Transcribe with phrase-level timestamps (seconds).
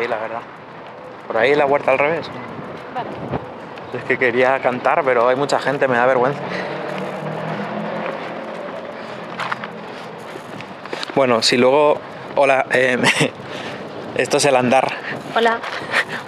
[0.00, 0.40] Ir, la verdad.
[1.26, 2.30] Por ahí la huerta al revés.
[3.96, 6.40] Es que quería cantar, pero hay mucha gente, me da vergüenza.
[11.14, 11.98] Bueno, si luego...
[12.36, 12.98] Hola, eh,
[14.16, 14.92] esto es el andar.
[15.36, 15.58] Hola,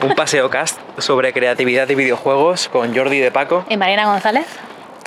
[0.02, 3.64] Un paseo cast sobre creatividad y videojuegos con Jordi de Paco.
[3.69, 4.46] ¿y Marina González?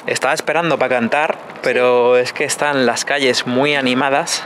[0.07, 4.43] Estaba esperando para cantar, pero es que están las calles muy animadas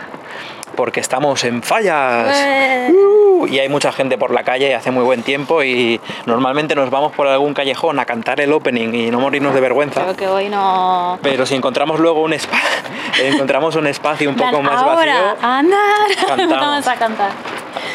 [0.75, 2.35] porque estamos en fallas.
[2.35, 2.89] Eh.
[2.91, 6.89] Uh, y hay mucha gente por la calle, hace muy buen tiempo y normalmente nos
[6.89, 10.01] vamos por algún callejón a cantar el opening y no morirnos de vergüenza.
[10.01, 11.19] Creo que hoy no...
[11.21, 12.67] Pero si encontramos luego un espacio,
[13.23, 17.31] encontramos un espacio un poco más ahora, vacío, andar, vamos a cantar.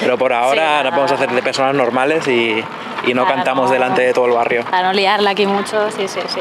[0.01, 2.63] pero por ahora Sí, nos podemos hacer de personas normales y,
[3.07, 4.65] y no cantamos no- delante de todo el barrio.
[4.71, 6.41] Para no liarla aquí mucho, sí, sí, sí.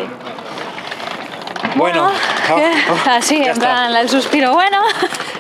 [1.75, 2.72] Bueno, oh, ¿qué?
[2.90, 4.78] oh, así, en plan, el suspiro bueno.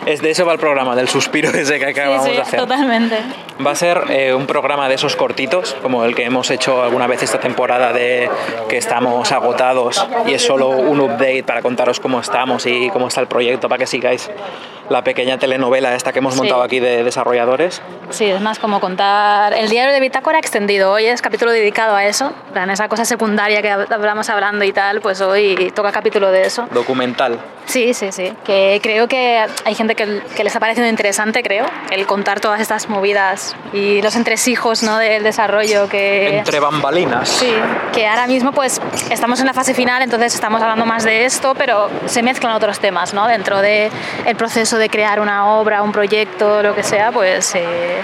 [0.05, 2.59] Es de eso va el programa, del suspiro ese que Sí, acabamos sí, de hacer.
[2.59, 3.17] totalmente.
[3.65, 7.07] Va a ser eh, un programa de esos cortitos, como el que hemos hecho alguna
[7.07, 8.29] vez esta temporada de
[8.67, 13.21] que estamos agotados y es solo un update para contaros cómo estamos y cómo está
[13.21, 14.29] el proyecto, para que sigáis
[14.89, 16.41] la pequeña telenovela esta que hemos Sí.
[16.41, 17.81] montado aquí de desarrolladores.
[18.09, 20.91] Sí, es más como contar el diario de Bitácora extendido.
[20.91, 25.01] Hoy es capítulo dedicado a eso, en esa cosa secundaria que hablamos hablando y tal,
[25.01, 26.67] pues hoy toca capítulo de eso.
[26.71, 27.39] Documental.
[27.65, 28.33] Sí, sí, sí.
[28.43, 32.59] Que creo que hay gente que, que le está pareciendo interesante, creo, el contar todas
[32.61, 34.97] estas movidas y los entresijos ¿no?
[34.97, 36.37] del desarrollo que...
[36.39, 37.29] Entre bambalinas.
[37.29, 37.51] Sí,
[37.93, 41.53] que ahora mismo pues estamos en la fase final, entonces estamos hablando más de esto,
[41.55, 43.27] pero se mezclan otros temas, ¿no?
[43.27, 43.91] Dentro del
[44.25, 47.97] el proceso de crear una obra, un proyecto, lo que sea, pues eh,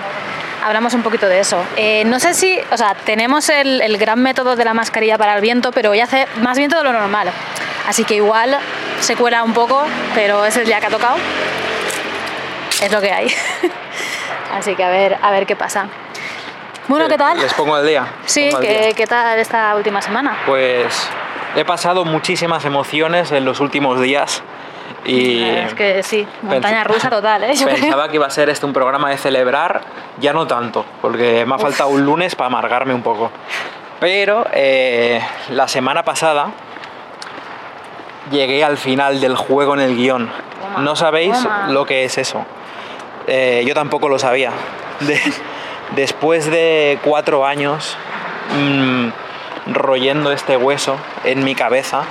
[0.63, 1.63] hablamos un poquito de eso.
[1.75, 5.35] Eh, no sé si, o sea, tenemos el, el gran método de la mascarilla para
[5.35, 7.29] el viento, pero hoy hace más viento de lo normal.
[7.87, 8.57] Así que igual
[8.99, 11.17] se cuela un poco, pero es el día que ha tocado.
[12.81, 13.27] Es lo que hay.
[14.53, 15.87] Así que a ver, a ver qué pasa.
[16.87, 17.39] Bueno, ¿qué tal?
[17.39, 18.05] Les pongo al día.
[18.25, 18.93] Sí, ¿qué, día.
[18.93, 20.37] ¿qué tal esta última semana?
[20.45, 21.09] Pues
[21.55, 24.43] he pasado muchísimas emociones en los últimos días
[25.05, 27.53] y Es que sí, montaña rusa total, ¿eh?
[27.65, 29.81] Pensaba que iba a ser este un programa de celebrar,
[30.19, 33.31] ya no tanto, porque me ha faltado un lunes para amargarme un poco.
[33.99, 36.47] Pero eh, la semana pasada
[38.31, 40.29] llegué al final del juego en el guion.
[40.61, 41.67] Toma, No sabéis toma.
[41.69, 42.45] lo que es eso.
[43.27, 44.51] Eh, yo tampoco lo sabía.
[45.01, 45.19] De-
[45.95, 47.97] después de cuatro años
[48.57, 52.03] mm, royendo este hueso en mi cabeza,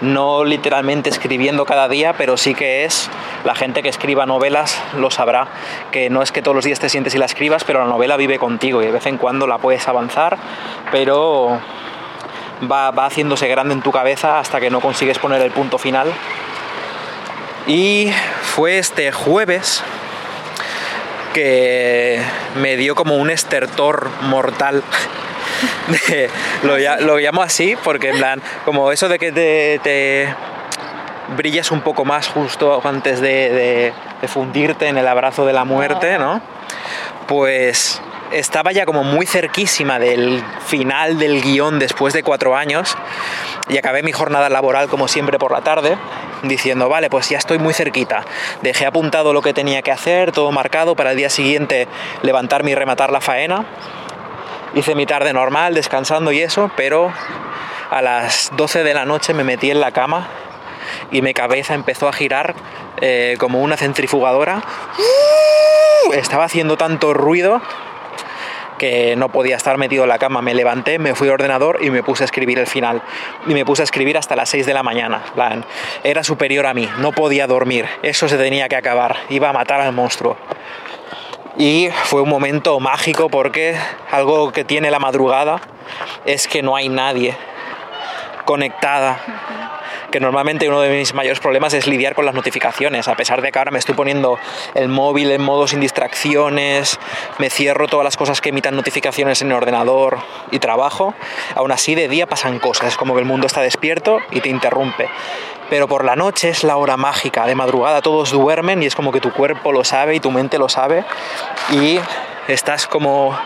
[0.00, 3.10] no literalmente escribiendo cada día, pero sí que es,
[3.44, 5.48] la gente que escriba novelas lo sabrá,
[5.90, 8.16] que no es que todos los días te sientes y la escribas, pero la novela
[8.16, 10.36] vive contigo y de vez en cuando la puedes avanzar,
[10.92, 11.58] pero
[12.70, 16.12] va, va haciéndose grande en tu cabeza hasta que no consigues poner el punto final.
[17.66, 18.10] Y
[18.42, 19.82] fue este jueves
[21.32, 22.20] que
[22.56, 24.82] me dio como un estertor mortal.
[26.08, 26.28] De-
[26.62, 30.28] lo, lo llamo así porque en plan, como eso de que te, te
[31.36, 35.64] brillas un poco más justo antes de, de- de fundirte en el abrazo de la
[35.64, 36.40] muerte, ¿no?
[37.26, 38.00] Pues
[38.32, 42.96] estaba ya como muy cerquísima del final del guion después de cuatro años
[43.68, 45.96] y acabé mi jornada laboral como siempre por la tarde
[46.42, 48.24] diciendo, vale, pues ya estoy muy cerquita.
[48.62, 51.88] Dejé apuntado lo que tenía que hacer, todo marcado para el día siguiente
[52.22, 53.64] levantarme y rematar la faena.
[54.74, 57.12] Hice mi tarde normal, descansando y eso, pero
[57.90, 60.28] a las 12 de la noche me metí en la cama
[61.10, 62.54] y mi cabeza empezó a girar
[63.00, 64.62] eh, como una centrifugadora.
[66.12, 67.60] Estaba haciendo tanto ruido
[68.78, 70.40] que no podía estar metido en la cama.
[70.40, 73.02] Me levanté, me fui al ordenador y me puse a escribir el final.
[73.46, 75.22] Y me puse a escribir hasta las 6 de la mañana.
[76.02, 77.86] Era superior a mí, no podía dormir.
[78.02, 79.16] Eso se tenía que acabar.
[79.28, 80.36] Iba a matar al monstruo.
[81.58, 83.76] Y fue un momento mágico porque
[84.12, 85.60] algo que tiene la madrugada
[86.24, 87.36] es que no hay nadie
[88.44, 89.20] conectada
[90.10, 93.52] que normalmente uno de mis mayores problemas es lidiar con las notificaciones, a pesar de
[93.52, 94.38] que ahora me estoy poniendo
[94.74, 96.98] el móvil en modo sin distracciones,
[97.38, 100.18] me cierro todas las cosas que emitan notificaciones en el ordenador
[100.50, 101.14] y trabajo,
[101.54, 104.48] aún así de día pasan cosas, es como que el mundo está despierto y te
[104.48, 105.08] interrumpe.
[105.70, 109.12] Pero por la noche es la hora mágica, de madrugada todos duermen y es como
[109.12, 111.04] que tu cuerpo lo sabe y tu mente lo sabe
[111.70, 112.00] y
[112.48, 113.38] estás como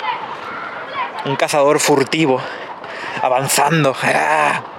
[1.24, 2.40] un cazador furtivo,
[3.20, 3.96] avanzando.
[4.02, 4.71] ¡Ah!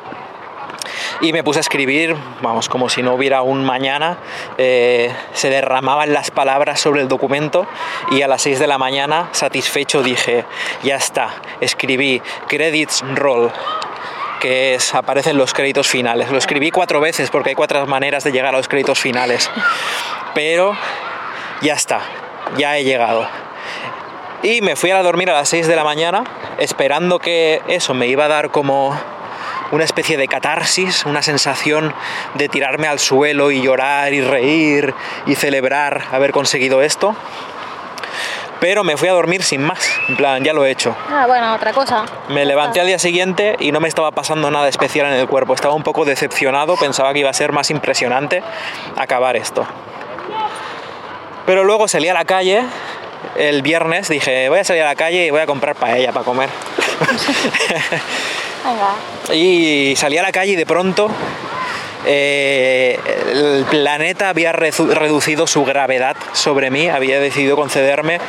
[1.23, 4.17] Y me puse a escribir, vamos, como si no hubiera un mañana,
[4.57, 7.65] eh, se derramaban las palabras sobre el documento
[8.11, 10.43] y a las 6 de la mañana, satisfecho, dije,
[10.83, 13.51] ya está, escribí credits roll
[14.41, 16.29] que es, aparecen los créditos finales.
[16.29, 19.49] Lo escribí cuatro veces porque hay cuatro maneras de llegar a los créditos finales.
[20.35, 20.75] Pero
[21.61, 22.01] ya está,
[22.57, 23.25] ya he llegado.
[24.41, 26.25] Y me fui a dormir a las 6 de la mañana
[26.57, 28.93] esperando que eso me iba a dar como
[29.73, 31.95] una especie de catarsis, una sensación
[32.35, 34.93] de tirarme al suelo y llorar y reír
[35.25, 37.15] y celebrar haber conseguido esto.
[38.59, 40.95] Pero me fui a dormir sin más, en plan, ya lo he hecho.
[41.09, 42.05] Ah, bueno, otra cosa.
[42.29, 45.55] Me levanté al día siguiente y no me estaba pasando nada especial en el cuerpo,
[45.55, 48.43] estaba un poco decepcionado, pensaba que iba a ser más impresionante
[48.95, 49.65] acabar esto.
[51.47, 52.63] Pero luego salí a la calle
[53.35, 56.23] el viernes, dije, voy a salir a la calle y voy a comprar paella para
[56.23, 56.49] comer.
[59.33, 61.09] Y salí a la calle y de pronto
[62.05, 62.99] eh,
[63.31, 68.19] el planeta había reducido su gravedad sobre mí, había decidido concederme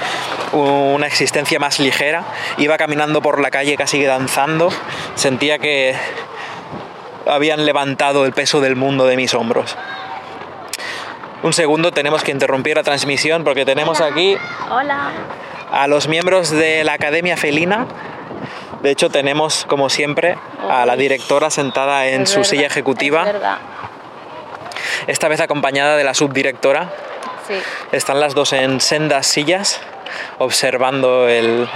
[0.52, 2.24] una existencia más ligera.
[2.58, 4.70] Iba caminando por la calle casi danzando,
[5.14, 5.94] sentía que
[7.26, 9.76] habían levantado el peso del mundo de mis hombros.
[11.42, 14.36] Un segundo, tenemos que interrumpir la transmisión porque tenemos aquí
[15.70, 17.86] a los miembros de la Academia Felina
[18.84, 20.36] de hecho, tenemos, como siempre,
[20.68, 23.24] a la directora sentada en su silla ejecutiva.
[25.06, 26.90] Esta vez acompañada de la subdirectora.
[27.48, 27.54] Sí.
[27.92, 29.80] Están las dos en sendas sillas,
[30.36, 31.66] observando el,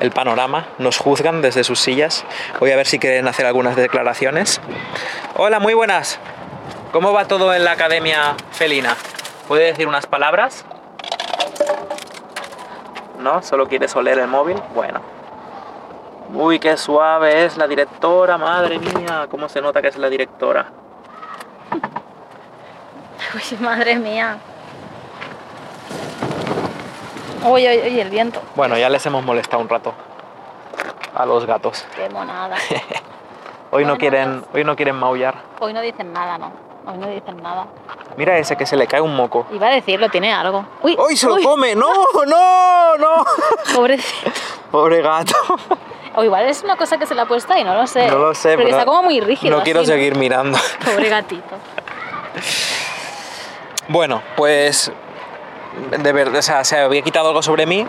[0.00, 0.66] el panorama.
[0.78, 2.24] Nos juzgan desde sus sillas.
[2.58, 4.60] Voy a ver si quieren hacer algunas declaraciones.
[5.36, 6.18] Hola, muy buenas.
[6.90, 8.96] ¿Cómo va todo en la Academia Felina?
[9.46, 10.64] ¿Puede decir unas palabras?
[13.20, 13.40] ¿No?
[13.40, 14.60] ¿Solo quieres oler el móvil?
[14.74, 15.19] Bueno.
[16.32, 20.66] Uy, qué suave es la directora, madre mía, cómo se nota que es la directora.
[23.34, 24.38] Uy, madre mía.
[27.42, 28.40] Uy, uy, uy, el viento.
[28.54, 29.94] Bueno, ya les hemos molestado un rato
[31.14, 31.84] a los gatos.
[31.96, 32.56] Qué monada.
[33.70, 35.34] hoy, no quieren, hoy no quieren maullar.
[35.58, 36.52] Hoy no dicen nada, ¿no?
[36.86, 37.66] Hoy no dicen nada.
[38.16, 39.46] Mira ese que se le cae un moco.
[39.52, 40.64] Iba a decirlo, tiene algo.
[40.82, 40.96] ¡Uy!
[40.98, 41.74] ¡Hoy se lo come!
[41.74, 41.92] ¡No,
[42.26, 43.24] no, no!
[43.74, 44.30] Pobrecito.
[44.70, 45.34] Pobre gato.
[46.14, 48.06] O igual es una cosa que se le ha puesto y no lo sé.
[48.08, 49.56] No lo sé, pero está como muy rígido.
[49.56, 50.58] No quiero seguir mirando.
[50.84, 51.56] Pobre gatito.
[53.88, 54.92] bueno, pues
[56.02, 57.86] de verdad, o sea, se había quitado algo sobre mí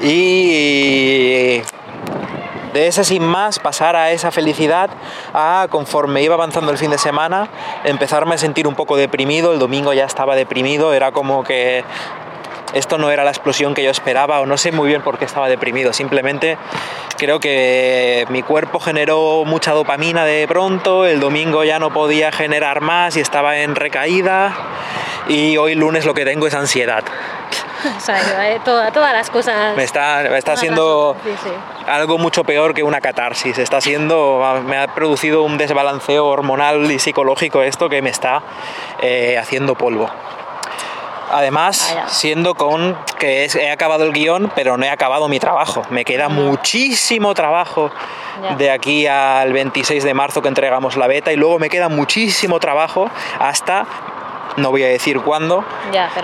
[0.00, 1.62] y
[2.74, 4.90] de ese sin más pasar a esa felicidad
[5.32, 7.48] a conforme iba avanzando el fin de semana
[7.84, 11.84] empezarme a sentir un poco deprimido el domingo ya estaba deprimido era como que
[12.74, 15.24] esto no era la explosión que yo esperaba o no sé muy bien por qué
[15.24, 15.92] estaba deprimido.
[15.92, 16.58] Simplemente
[17.16, 22.80] creo que mi cuerpo generó mucha dopamina de pronto, el domingo ya no podía generar
[22.80, 24.52] más y estaba en recaída
[25.28, 27.04] y hoy lunes lo que tengo es ansiedad.
[27.84, 29.76] O sea, eh, todas las cosas.
[29.76, 31.14] Me está, me está haciendo
[31.86, 33.58] algo mucho peor que una catarsis.
[33.58, 38.42] Está siendo, me ha producido un desbalanceo hormonal y psicológico esto que me está
[39.02, 40.10] eh, haciendo polvo.
[41.34, 45.82] Además, siendo con que he acabado el guion, pero no he acabado mi trabajo.
[45.90, 47.90] Me queda muchísimo trabajo
[48.56, 52.60] de aquí al 26 de marzo que entregamos la beta y luego me queda muchísimo
[52.60, 53.10] trabajo
[53.40, 53.84] hasta
[54.56, 55.64] no voy a decir cuándo,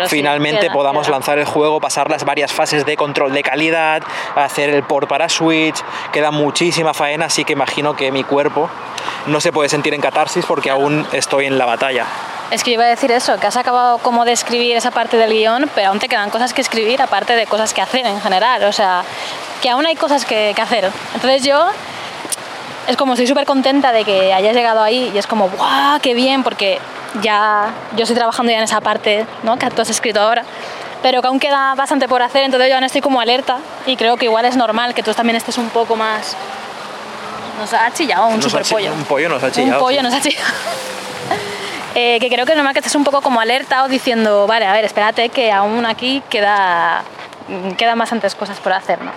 [0.07, 4.05] finalmente podamos lanzar el juego, pasar las varias fases de control de calidad,
[4.37, 8.71] hacer el port para Switch, queda muchísima faena, así que imagino que mi cuerpo
[9.27, 12.07] no se puede sentir en catarsis porque aún estoy en la batalla.
[12.51, 15.31] Es que iba a decir eso, que has acabado como de escribir esa parte del
[15.31, 18.65] guion, pero aún te quedan cosas que escribir aparte de cosas que hacer en general.
[18.65, 19.05] O sea,
[19.63, 20.91] que aún hay cosas que, hacer.
[21.15, 21.69] Entonces yo
[22.89, 26.01] es como estoy súper contenta de que hayas llegado ahí y es como, ¡guau!
[26.01, 26.43] ¡Qué bien!
[26.43, 26.81] Porque
[27.23, 29.57] ya yo estoy trabajando ya en esa parte ¿no?
[29.57, 30.45] que tú has escrito ahora
[31.03, 34.17] pero que aún queda bastante por hacer, entonces yo aún estoy como alerta y creo
[34.17, 36.37] que igual es normal que tú también estés un poco más...
[37.59, 38.93] Nos ha chillado un super pollo.
[38.93, 39.79] Un pollo nos ha chillado.
[39.79, 40.47] Un pollo nos ha chillado.
[41.95, 44.73] Eh, que creo que normal que estés un poco como alerta o diciendo, vale, a
[44.73, 47.03] ver, espérate que aún aquí queda,
[47.77, 49.11] quedan bastantes cosas por hacer, ¿no?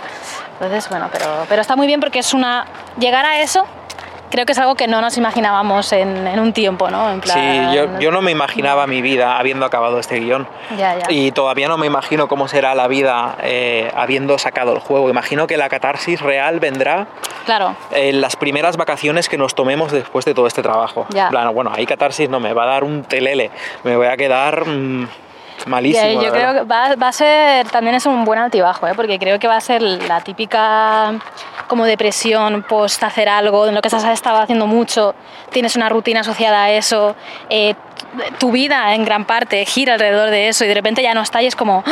[0.54, 2.66] Entonces, bueno, pero, pero está muy bien porque es una...
[2.98, 3.66] Llegar a eso
[4.34, 7.12] creo que es algo que no nos imaginábamos en, en un tiempo, ¿no?
[7.12, 10.48] En plan, Sí, yo, yo no me imaginaba mi vida habiendo acabado este guion.
[10.76, 11.06] Ya, ya.
[11.10, 15.08] Y todavía no me imagino cómo será la vida eh, habiendo sacado el juego.
[15.08, 17.06] Imagino que la catarsis real vendrá
[17.46, 21.06] Claro, en las primeras vacaciones que nos tomemos después de todo este trabajo.
[21.10, 21.26] Ya.
[21.26, 23.52] En plan, bueno, ahí catarsis no me va a dar un telele,
[23.84, 25.08] me voy a quedar mm,
[25.68, 26.08] malísimo.
[26.08, 26.62] La yo creo verdad.
[26.64, 28.94] que va, va a ser, también es un buen altibajo, ¿eh?
[28.96, 31.14] porque creo que va a ser la típica
[31.68, 35.16] como depresión post hacer algo, en lo que has estado haciendo mucho,
[35.52, 37.16] tienes una rutina asociada a eso,
[37.50, 37.76] eh,
[38.40, 41.42] tu vida en gran parte gira alrededor de eso y de repente ya no está
[41.42, 41.84] y es como...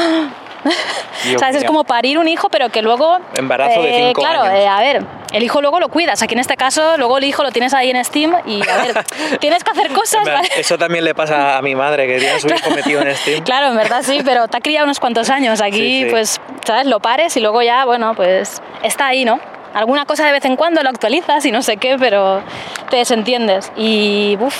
[1.23, 1.55] Dios ¿Sabes?
[1.55, 3.17] Es como parir un hijo, pero que luego...
[3.35, 4.59] Embarazo de eh, cinco Claro, años.
[4.59, 6.21] eh, a ver, el hijo luego lo cuidas.
[6.21, 9.03] Aquí en este caso, luego el hijo lo tienes ahí en Steam y, a ver,
[9.39, 10.23] tienes que hacer cosas...
[10.25, 10.47] ¿vale?
[10.55, 13.43] Eso también le pasa a mi madre, que tiene a su hijo metido en Steam.
[13.51, 15.61] Claro, en verdad sí, pero te ha criado unos cuantos años.
[15.61, 16.07] Aquí, Sí, sí.
[16.11, 16.85] pues, ¿sabes?
[16.85, 19.39] Lo pares y luego ya, bueno, pues está ahí, ¿no?
[19.73, 22.41] Alguna cosa de vez en cuando lo actualizas y no sé qué, pero
[22.89, 23.71] te desentiendes.
[23.77, 24.55] Y, uff,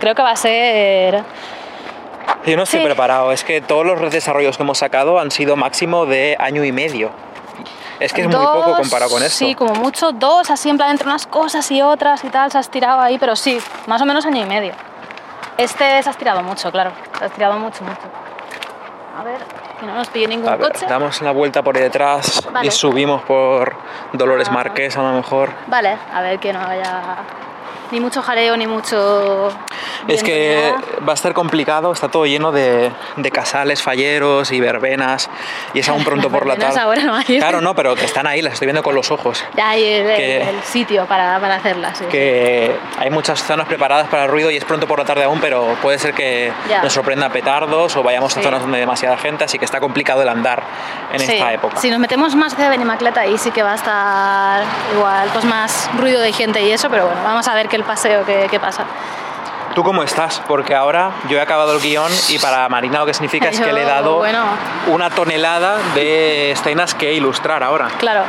[0.00, 1.22] creo que va a ser...
[2.44, 2.84] Yo no estoy Sí.
[2.84, 6.72] preparado, es que todos los desarrollos que hemos sacado han sido máximo de año y
[6.72, 7.10] medio.
[8.00, 9.38] Es que es muy poco dos, comparado con esto.
[9.38, 12.58] Sí, como mucho dos, así en plan entre unas cosas y otras y tal, se
[12.58, 14.72] has tirado ahí, pero sí, más o menos año y medio.
[15.56, 18.00] Este se has tirado mucho, claro, se has tirado mucho, mucho.
[19.18, 19.40] A ver,
[19.80, 20.86] que no nos pille ningún A ver, coche.
[20.86, 22.68] damos la vuelta por detrás Vale.
[22.68, 23.74] y subimos por
[24.12, 24.52] Dolores Ah.
[24.52, 25.50] Marqués a lo mejor.
[25.68, 27.16] Vale, a ver que no haya
[27.92, 29.48] ni mucho jaleo ni mucho.
[30.08, 30.82] Es que nada.
[31.06, 35.28] va a estar complicado, está todo lleno de, de casales, falleros y verbenas
[35.74, 36.78] y es aún pronto por la tarde.
[36.80, 37.24] ahora no hay.
[37.38, 39.44] Claro, no, pero que están ahí, las estoy viendo con los ojos.
[39.56, 41.98] Ya hay el, el- que- el sitio para, para hacerlas.
[41.98, 42.04] Sí.
[42.10, 45.40] Que hay muchas zonas preparadas para el ruido y es pronto por la tarde aún,
[45.40, 46.82] pero puede ser que Ya.
[46.82, 48.40] nos sorprenda petardos o vayamos Sí.
[48.40, 50.62] a zonas donde hay demasiada gente, así que está complicado el andar
[51.12, 51.76] en esta época.
[51.78, 54.62] Si nos metemos más hacia Benimaclet, ahí sí que va a estar
[54.94, 57.84] igual, pues más ruido de gente y eso, pero bueno, vamos a ver qué el
[57.84, 58.84] paseo, qué, qué pasa.
[59.76, 60.40] ¿Tú cómo estás?
[60.48, 63.74] Porque ahora yo he acabado el guion y para Marina lo que significa es que
[63.74, 64.42] le he dado bueno.
[64.86, 67.88] una tonelada de escenas que ilustrar ahora.
[67.98, 68.24] Claro.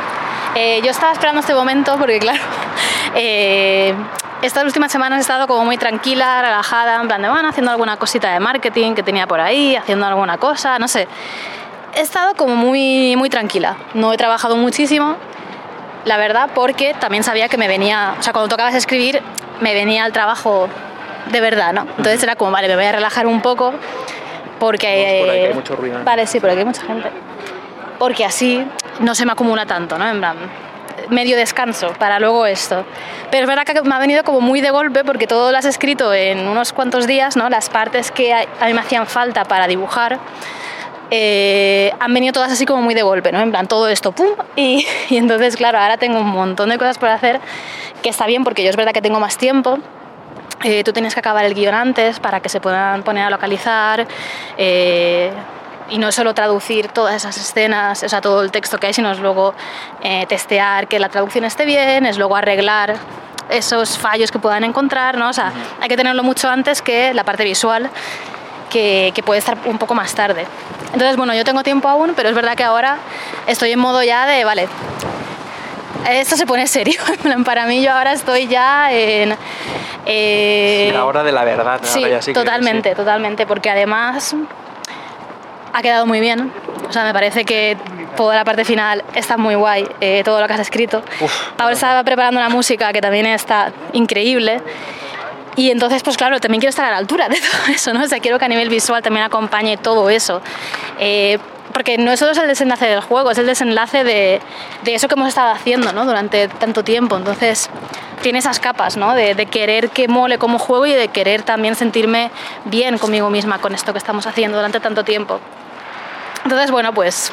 [0.54, 2.38] Eh, yo estaba esperando este momento porque, claro,
[3.14, 3.94] eh,
[4.42, 7.96] estas últimas semanas he estado como muy tranquila, relajada, en plan de, bueno, haciendo alguna
[7.96, 11.08] cosita de marketing que tenía por ahí, haciendo alguna cosa, no sé.
[11.94, 13.78] He estado como muy, muy tranquila.
[13.94, 15.16] No he trabajado muchísimo,
[16.04, 19.22] la verdad, porque también sabía que me venía, o sea, cuando tocabas escribir,
[19.60, 20.68] me venía el trabajo
[21.26, 21.82] de verdad, ¿no?
[21.82, 23.74] Entonces era como, vale, me voy a relajar un poco
[24.58, 25.20] porque...
[25.20, 26.00] Por ahí, hay eh, mucho ruido.
[26.04, 27.10] Vale, sí, pero aquí hay mucha gente
[27.98, 28.64] porque así
[29.00, 30.08] no se me acumula tanto, ¿no?
[30.08, 30.36] En plan,
[31.10, 32.84] medio descanso para luego esto.
[33.30, 35.64] Pero es verdad que me ha venido como muy de golpe porque todo lo has
[35.64, 37.48] escrito en unos cuantos días, ¿no?
[37.48, 40.18] Las partes que a a mí me hacían falta para dibujar.
[41.10, 43.40] eh, han venido todas así como muy de golpe, ¿no?
[43.40, 44.28] En plan, todo esto, ¡pum!
[44.56, 47.40] Y, y entonces, claro, ahora tengo un montón de cosas por hacer,
[48.02, 49.78] que está bien porque yo es verdad que tengo más tiempo,
[50.64, 54.06] eh, tú tienes que acabar el guion antes para que se puedan poner a localizar
[54.56, 55.30] eh,
[55.88, 59.10] y no solo traducir todas esas escenas, o sea, todo el texto que hay, sino
[59.12, 59.54] es luego
[60.02, 62.96] eh, testear que la traducción esté bien, es luego arreglar
[63.48, 65.30] esos fallos que puedan encontrar, ¿no?
[65.30, 67.88] O sea, hay que tenerlo mucho antes que la parte visual,
[68.68, 70.44] que, que puede estar un poco más tarde.
[70.92, 72.98] Entonces, bueno, yo tengo tiempo aún, pero es verdad que ahora
[73.46, 74.68] estoy en modo ya de, vale,
[76.10, 77.00] esto se pone serio.
[77.44, 79.36] Para mí yo ahora estoy ya en...
[80.06, 81.80] eh, la hora de la verdad.
[81.82, 84.34] Sí, ahora ya sí totalmente, totalmente, porque además
[85.72, 86.52] ha quedado muy bien.
[86.88, 87.76] O sea, me parece que
[88.16, 91.02] toda la parte final está muy guay, eh, todo lo que has escrito.
[91.20, 91.32] Uf.
[91.58, 94.60] Ahora estaba preparando una música que también está increíble.
[95.56, 98.04] Y entonces, pues claro, también quiero estar a la altura de todo eso, ¿no?
[98.04, 100.40] O sea, quiero que a nivel visual también acompañe todo eso.
[100.98, 101.38] Eh,
[101.78, 104.40] porque no solo es el desenlace del juego, es el desenlace de,
[104.82, 106.04] de eso que hemos estado haciendo, ¿no?
[106.06, 107.16] Durante tanto tiempo.
[107.16, 107.70] Entonces,
[108.20, 109.14] tiene esas capas, ¿no?
[109.14, 112.32] De, de querer que mole como juego y de querer también sentirme
[112.64, 115.38] bien conmigo misma con esto que estamos haciendo durante tanto tiempo.
[116.42, 117.32] Entonces, bueno, pues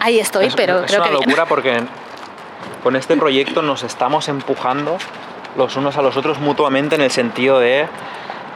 [0.00, 1.30] ahí estoy, Es- pero es creo una que bien.
[1.30, 1.80] locura porque
[2.82, 4.98] con este proyecto nos estamos empujando
[5.56, 7.86] los unos a los otros mutuamente en el sentido de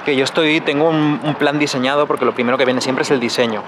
[0.04, 3.10] que yo estoy tengo un, un plan diseñado porque lo primero que viene siempre es
[3.10, 3.62] el diseño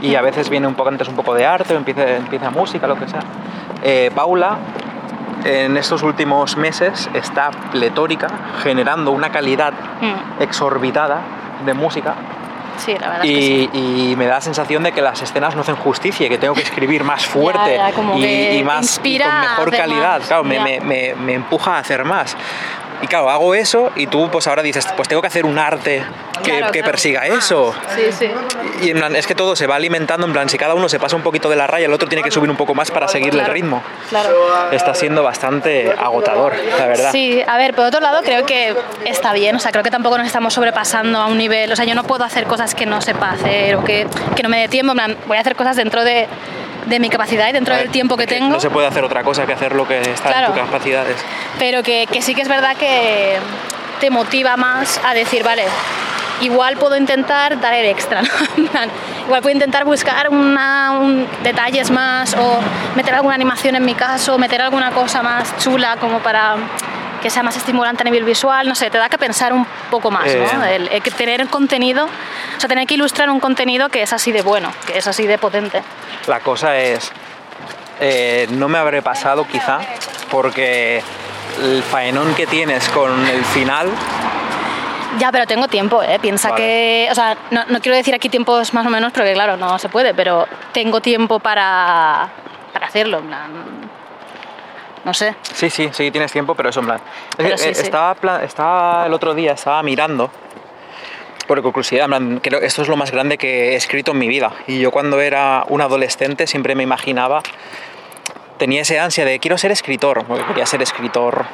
[0.00, 2.86] y a veces viene un poco antes un poco de arte o empieza, empieza música
[2.86, 3.20] lo que sea
[3.82, 4.56] Eh, Paula
[5.44, 8.28] en estos últimos meses está pletórica
[8.62, 11.20] generando una calidad Mm, exorbitada
[11.66, 12.14] de música
[12.78, 13.70] sí, la verdad es que sí.
[13.72, 16.38] y, y me da la sensación de que las escenas no hacen justicia y que
[16.38, 20.18] tengo que escribir más fuerte ya, y, y más y con mejor calidad.
[20.18, 22.36] más, Claro, me, me- me- me empuja a hacer más.
[23.02, 26.04] Y claro, hago eso y tú pues ahora dices, pues tengo que hacer un arte
[26.42, 26.90] que, Claro, que claro.
[26.92, 27.74] persiga eso.
[27.94, 28.30] Sí, sí.
[28.82, 30.98] Y en plan, es que todo se va alimentando, en plan, si cada uno se
[30.98, 33.08] pasa un poquito de la raya, el otro tiene que subir un poco más para
[33.08, 33.82] seguirle el ritmo.
[34.08, 34.30] Claro.
[34.72, 37.12] Está siendo bastante agotador, la verdad.
[37.12, 38.74] Sí, a ver, por otro lado creo que
[39.04, 41.84] está bien, o sea, creo que tampoco nos estamos sobrepasando a un nivel, o sea,
[41.84, 44.68] yo no puedo hacer cosas que no sepa hacer o que, que no me dé
[44.68, 46.26] tiempo, en plan, voy a hacer cosas dentro de,
[46.86, 49.46] de mi capacidad y dentro del tiempo que tengo, No se puede hacer otra cosa
[49.46, 50.48] que hacer lo que está Claro.
[50.48, 51.16] en tus capacidades.
[51.58, 53.38] pero que, que sí que es verdad que
[54.00, 55.64] te motiva más a decir, vale,
[56.40, 58.22] igual puedo intentar dar el extra,
[58.56, 58.68] ¿no?
[59.26, 62.58] Igual puedo intentar buscar una, un- detalles más o
[62.94, 66.56] meter alguna animación en mi caso, meter alguna cosa más chula como para
[67.22, 70.10] que sea más estimulante a nivel visual, no sé, te da que pensar un poco
[70.10, 70.62] más, ¿no?
[70.66, 70.76] Eh.
[70.76, 72.06] El, el que tener contenido,
[72.56, 75.26] o sea, tener que ilustrar un contenido que es así de bueno, que es así
[75.26, 75.82] de potente.
[76.26, 77.10] La cosa es,
[78.00, 79.80] eh, no me habré pasado quizá,
[80.30, 81.02] porque
[81.62, 83.88] el faenón que tienes con el final,
[85.18, 86.18] Ya, pero tengo tiempo, ¿eh?
[86.18, 86.60] Piensa Vale.
[86.62, 87.08] que.
[87.10, 89.88] O sea, no, no quiero decir aquí tiempos más o menos, porque claro, no se
[89.88, 92.28] puede, pero tengo tiempo para,
[92.72, 93.18] para hacerlo.
[93.18, 93.50] en plan,
[95.04, 95.36] No sé.
[95.52, 97.00] sí, sí, sí, tienes tiempo, pero eso en plan.
[97.38, 97.82] Es que, sí, eh, sí.
[97.82, 100.32] Estaba, pla- estaba el otro día, estaba mirando,
[101.46, 102.08] por curiosidad,
[102.42, 104.52] creo que esto es lo más grande que he escrito en mi vida.
[104.66, 107.42] Y yo cuando era un adolescente siempre me imaginaba,
[108.58, 111.44] tenía ese ansia de quiero ser escritor, porque quería ser escritor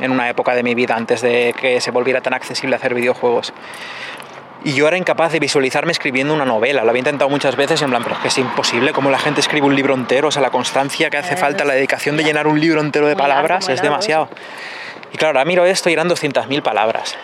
[0.00, 3.52] en una época de mi vida antes de que se volviera tan accesible hacer videojuegos.
[4.64, 6.84] Y yo era incapaz de visualizarme escribiendo una novela.
[6.84, 9.40] Lo había intentado muchas veces en plan, pero es que es imposible cómo la gente
[9.40, 10.28] escribe un libro entero.
[10.28, 13.14] O sea, la constancia que hace falta, la dedicación de llenar un libro entero de
[13.14, 14.30] palabras es demasiado.
[15.12, 17.14] Y claro, ahora miro esto y eran 200.000 palabras.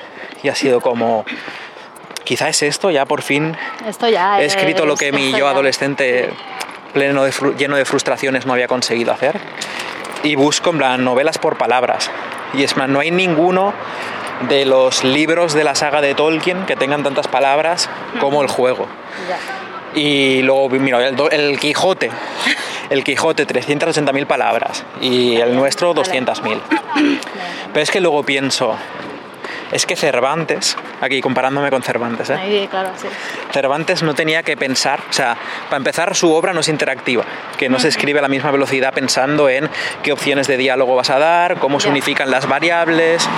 [0.43, 1.25] Y ha sido como,
[2.31, 4.41] quizá es esto, ya por fin Esto ya.
[4.41, 6.31] he es- escrito lo que mi yo adolescente
[6.95, 9.37] pleno de fru- lleno de frustraciones no había conseguido hacer.
[10.23, 12.09] Y busco en plan novelas por palabras.
[12.55, 13.73] Y es más, no hay ninguno
[14.49, 18.87] de los libros de la saga de Tolkien que tengan tantas palabras como el juego.
[19.29, 19.99] Ya.
[20.01, 22.11] Y luego, mira, el, el Quijote.
[22.91, 24.85] El Quijote, 380.000 palabras.
[25.01, 26.61] Y el nuestro, 200.000.
[27.73, 28.77] Pero es que luego pienso,
[29.73, 32.35] es que Cervantes, aquí comparándome con Cervantes, ¿eh?
[32.35, 33.09] Ahí, claro, sí.
[33.53, 35.37] Cervantes no tenía que pensar, o sea,
[35.67, 37.25] para empezar su obra no es interactiva,
[37.57, 39.69] que no se escribe a la misma velocidad pensando en
[40.03, 43.29] qué opciones de diálogo vas a dar, cómo se unifican las variables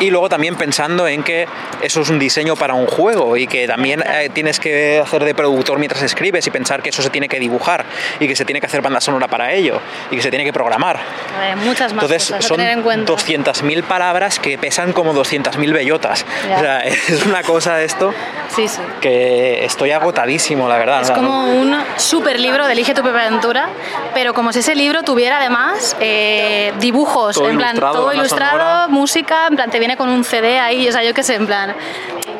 [0.00, 1.46] y luego también pensando en que
[1.82, 5.34] eso es un diseño para un juego y que también eh, tienes que hacer de
[5.34, 7.84] productor mientras escribes y pensar que eso se tiene que dibujar
[8.18, 10.52] y que se tiene que hacer banda sonora para ello y que se tiene que
[10.52, 10.98] programar.
[11.42, 13.12] Eh, muchas más Entonces cosas a son tener en cuenta.
[13.12, 16.24] 200.000 palabras que pesan como 200.000 bellotas.
[16.48, 16.56] Ya.
[16.56, 18.12] O sea, es una cosa esto
[18.54, 18.80] Sí, sí.
[19.00, 21.00] que estoy agotadísimo, la verdad.
[21.00, 23.68] Es O sea, como un super libro de Elige tu propia aventura,
[24.14, 28.86] pero como si ese libro tuviera además eh, dibujos, Todo en plan, todo ilustrado, sonora.
[28.88, 31.46] música, en plan, te viene con un CD ahí, o sea, yo qué sé, en
[31.46, 31.74] plan,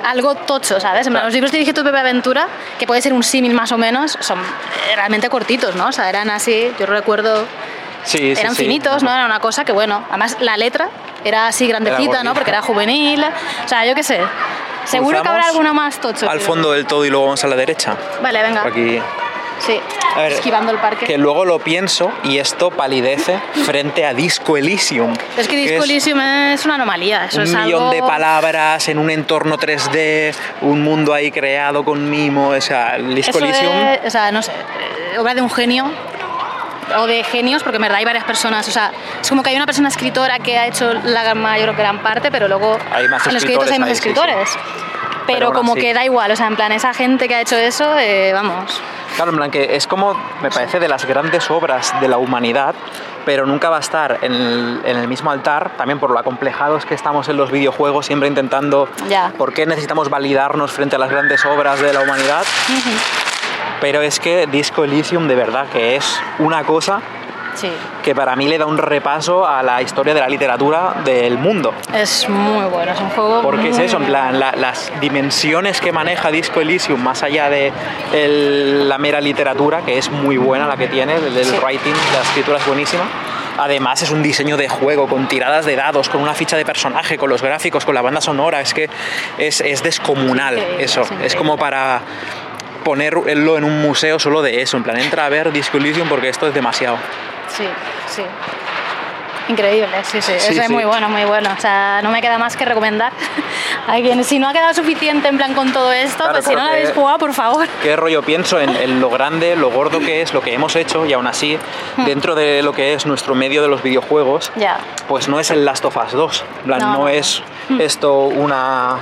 [0.05, 1.07] algo tocho, ¿sabes?
[1.07, 1.27] En plan, Claro.
[1.27, 2.47] los libros de Elige tu propia aventura,
[2.79, 4.39] que puede ser un símil más o menos, son
[4.95, 5.89] realmente cortitos, ¿no?
[5.89, 7.45] O sea, eran así, yo recuerdo,
[8.05, 8.63] sí, sí, eran sí.
[8.63, 9.13] finitos, ¿no?
[9.13, 10.89] Era una cosa que, bueno, además la letra
[11.25, 12.23] era así grandecita.
[12.23, 12.35] ¿no?
[12.35, 14.21] Porque era juvenil, o sea, yo qué sé.
[14.85, 16.29] Seguro que habrá alguna más tocho.
[16.29, 17.97] Al fondo del todo y luego vamos a la derecha.
[18.23, 18.63] Vale, venga.
[18.63, 19.01] Por Aquí.
[19.61, 19.81] Sí,
[20.17, 21.07] A ver, esquivando el parque.
[21.07, 25.15] Que luego lo pienso y esto palidece frente a Disco Elysium.
[25.39, 27.27] Es que Disco es Elysium es una anomalía.
[27.27, 27.91] Eso un es millón algo...
[27.91, 32.49] de palabras en un entorno 3D, un mundo ahí creado con mimo.
[32.49, 33.73] O sea, Disco Eso Elysium.
[33.73, 34.53] es, o sea, no sé,
[35.19, 35.91] obra de un genio
[36.99, 38.67] o de genios, porque en verdad hay varias personas.
[38.69, 41.99] O sea, es como que hay una persona escritora que ha hecho la mayor gran
[42.01, 44.51] parte, pero luego Hay más en los créditos hay más escritores.
[45.27, 47.97] Pero, como que da igual, o sea, en plan, esa gente que ha hecho eso,
[47.99, 48.79] eh, vamos.
[49.17, 52.75] Claro, en plan que es como, me parece, de las grandes obras de la humanidad,
[53.25, 56.85] pero nunca va a estar en el, en el mismo altar, también por lo acomplejados
[56.85, 59.33] que estamos en los videojuegos, siempre intentando Ya.
[59.39, 62.45] por qué necesitamos validarnos frente a las grandes obras de la humanidad.
[63.81, 67.01] Pero es que Disco Elysium de verdad que es una cosa
[67.55, 67.71] Sí,
[68.03, 71.73] que para mí le da un repaso a la historia de la literatura del mundo.
[71.95, 73.43] es muy bueno, es un juego.
[73.43, 77.49] Porque es eso, en muy plan, la- las dimensiones que maneja Disco Elysium, más allá
[77.51, 77.73] de
[78.13, 81.57] el- la mera literatura, que es muy buena la que tiene, el Sí.
[81.63, 83.05] writing, la escritura es buenísima.
[83.57, 87.17] Además es un diseño de juego, con tiradas de dados, con una ficha de personaje,
[87.17, 88.91] con los gráficos, con la banda sonora, es que
[89.39, 91.03] es, es descomunal Es eso.
[91.23, 92.01] es como para
[92.85, 96.29] ponerlo en un museo solo de eso, en plan, entra a ver Disco Elysium porque
[96.29, 96.97] esto es demasiado.
[97.49, 97.65] Sí,
[98.09, 98.23] sí.
[99.47, 100.73] Increíble, sí, sí, Sí, eso es sí.
[100.73, 101.51] muy bueno, muy bueno.
[101.55, 103.13] O sea, no me queda más que recomendar
[103.87, 106.53] a quien, si no ha quedado suficiente en plan con todo esto, Claro, pues si
[106.53, 107.67] no lo porque- habéis jugado, por favor.
[107.83, 111.05] qué rollo pienso en, en lo grande, lo gordo que es, lo que hemos hecho
[111.05, 111.59] y aún así,
[112.07, 114.79] dentro de lo que es nuestro medio de los videojuegos, Ya.
[115.09, 116.45] pues no es el Last of Us 2.
[116.61, 117.09] En plan, No, no, no.
[117.11, 117.43] es
[117.81, 118.97] esto una,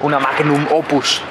[0.00, 1.22] una magnum opus.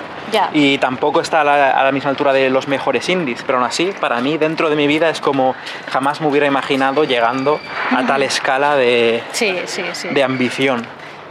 [0.53, 3.67] Y tampoco está a la, a la misma altura de los mejores indies, pero aún
[3.67, 5.55] así, para mí, dentro de mi vida, es como
[5.91, 7.59] jamás me hubiera imaginado llegando
[7.95, 10.09] a tal escala de, Sí, sí, sí.
[10.09, 10.85] de ambición.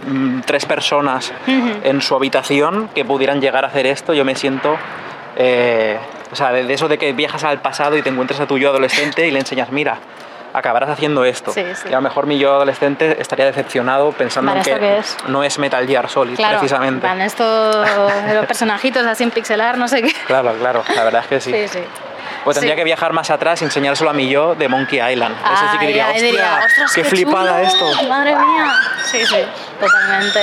[0.07, 4.77] Mm, Tres personas en su habitación que pudieran llegar a hacer esto, yo me siento.
[5.37, 5.99] eh,
[6.33, 8.57] o sea, de, de eso de que viajas al pasado y te encuentras a tu
[8.57, 9.99] yo adolescente y le enseñas, mira,
[10.53, 11.53] acabarás haciendo esto.
[11.53, 11.89] Sí, sí.
[11.89, 15.87] Y a lo mejor mi yo adolescente estaría decepcionado pensando en que no es Metal
[15.87, 17.07] Gear Solid, Claro, precisamente.
[17.07, 17.87] Van estos
[18.35, 20.13] los personajitos así en pixelar, no sé qué.
[20.27, 21.69] Claro, claro, la verdad es que sí.
[21.69, 21.81] Sí.
[22.45, 22.79] Pues tendría Sí.
[22.79, 25.35] que viajar más atrás y enseñárselo a mi yo de Monkey Island.
[25.37, 28.09] Eso sí que Ah, diría, hostia, diría, "Ostras, qué, flipada chulo, esto.
[28.09, 28.75] Madre mía.
[29.05, 29.37] Sí, sí,
[29.79, 30.41] totalmente.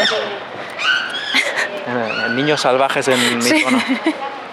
[1.87, 3.61] Eh, Niños salvajes en mi Sí.
[3.61, 3.83] zona.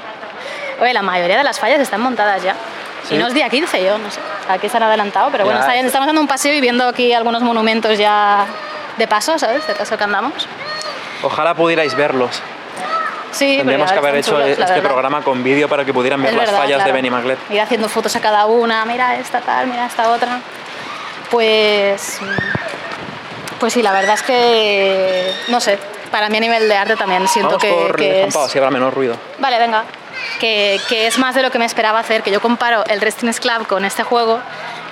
[0.80, 2.54] Oye, la mayoría de las fallas están montadas ya.
[3.08, 3.14] Sí.
[3.16, 4.20] Y no es día 15, yo no sé.
[4.48, 7.42] Aquí se han adelantado, pero bueno, está estamos dando un paseo y viendo aquí algunos
[7.42, 8.46] monumentos ya
[8.98, 9.66] de paso, ¿sabes?
[9.66, 10.32] De paso que andamos.
[11.22, 12.42] Ojalá pudierais verlos.
[13.32, 14.82] Sí, Tendríamos que haber hecho chulos, este verdad.
[14.82, 16.92] programa con vídeo para que pudieran ver Es las verdad, fallas de claro.
[16.94, 17.38] Benny Maglet.
[17.50, 20.38] Ir haciendo fotos a cada una, mira esta tal, mira esta otra.
[21.30, 22.18] Pues.
[23.58, 25.32] Pues sí, la verdad es que.
[25.48, 25.78] No sé.
[26.10, 28.34] Para mí a nivel de arte también siento Vamos que, por que es.
[28.48, 29.16] si habrá menor ruido.
[29.38, 29.82] Vale, venga.
[30.40, 33.40] Que, que es más de lo que me esperaba hacer, que yo comparo el Restless
[33.40, 34.40] Club con este juego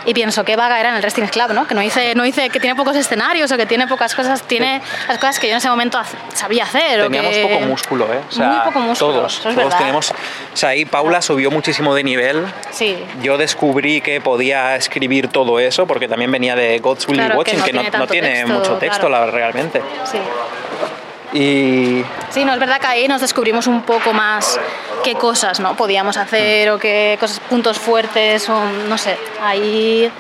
[0.04, 1.66] y pienso que vaga era en el Restless Club, ¿no?
[1.68, 4.82] Que no hice, no hice, que tiene pocos escenarios o que tiene pocas cosas, tiene
[5.06, 6.00] las cosas que yo en ese momento
[6.34, 7.00] sabía hacer.
[7.00, 8.20] o Teníamos que- poco músculo, ¿eh?
[8.28, 10.10] O sea, Muy poco músculo, Todos, es todos tenemos.
[10.10, 12.44] O sea, ahí Paula subió muchísimo de nivel.
[12.72, 17.26] Sí, Yo descubrí que podía escribir todo eso porque también venía de God's Will Be
[17.26, 19.26] Claro, que Watching, no que no, tiene no tiene texto, mucho texto claro.
[19.26, 19.82] la- realmente.
[20.10, 20.18] sí.
[21.32, 24.60] Sí, no es verdad que ahí nos descubrimos un poco más
[25.02, 25.74] qué cosas ¿no?
[25.76, 29.16] podíamos hacer o qué cosas, puntos fuertes o no sé.
[29.42, 30.10] Ahí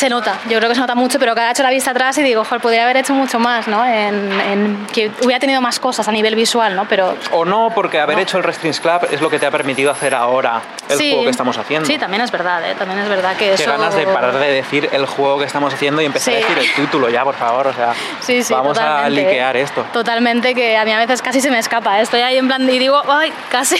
[0.00, 1.90] se nota, yo creo que se nota mucho, pero que ahora he hecho la vista
[1.90, 3.84] atrás y digo, joder, podría haber hecho mucho más, ¿no?
[3.84, 6.86] En, en que hubiera tenido más cosas a nivel visual, ¿no?
[6.86, 8.22] Pero O no, porque haber No.
[8.22, 11.24] hecho el Restrings Club es lo que te ha permitido hacer ahora el sí, juego
[11.24, 11.86] que estamos haciendo.
[11.86, 12.74] Sí, también es verdad, ¿eh?
[12.78, 13.70] También es verdad que Qué eso...
[13.70, 16.38] ganas de parar de decir el juego que estamos haciendo y empezar Sí.
[16.42, 17.66] a decir el título ya, por favor.
[17.66, 19.62] O sea, Sí, sí, vamos a totalmente, liquear ¿eh?
[19.62, 19.84] esto.
[19.92, 21.98] Totalmente, que a mí a veces casi se me escapa.
[21.98, 22.02] ¿eh?
[22.02, 23.76] Estoy ahí en plan y digo, ay, casi.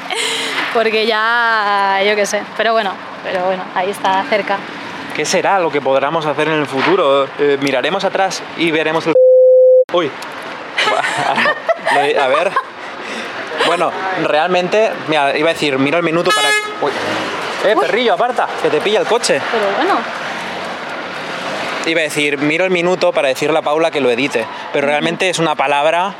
[0.72, 2.42] Porque ya, yo qué sé.
[2.56, 2.92] Pero bueno,
[3.22, 4.56] pero bueno, ahí está cerca.
[5.14, 7.26] ¿Qué será lo que podamos hacer en el futuro?
[7.38, 9.14] Eh, miraremos atrás y veremos el...
[9.92, 10.10] Uy.
[12.18, 12.52] a ver.
[13.66, 13.92] Bueno,
[14.24, 16.48] realmente, mira, iba a decir, miro el minuto para...
[16.80, 16.92] Uy.
[17.64, 19.40] Eh, perrillo, aparta, que te pilla el coche.
[19.50, 20.00] Pero bueno,
[21.86, 25.30] Iba a decir, miro el minuto para decirle a Paula que lo edite, pero realmente
[25.30, 26.14] es una palabra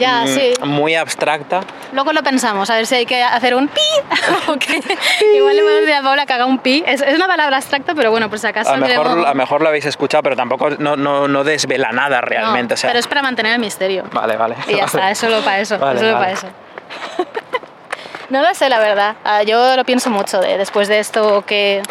[0.00, 0.52] ya, mm, sí.
[0.64, 1.60] muy abstracta.
[1.92, 3.80] Luego lo pensamos, a ver si hay que hacer un pi.
[4.48, 4.80] o qué.
[5.34, 6.82] Igual le podemos decir a Paula que haga un pi.
[6.86, 9.34] Es, es una palabra abstracta, pero bueno, por si acaso A lo mejor, a lo
[9.34, 12.74] mejor lo habéis escuchado, pero tampoco no, no, no desvela nada No, realmente.
[12.74, 14.04] o sea, Pero es para mantener el misterio.
[14.12, 14.56] Vale, vale.
[14.68, 15.78] Y ya está, es solo para eso.
[15.78, 16.24] Vale, es solo vale.
[16.24, 16.46] para eso.
[18.30, 19.16] no lo sé, la verdad.
[19.24, 21.82] Ah, Yo lo pienso mucho de después de esto, qué,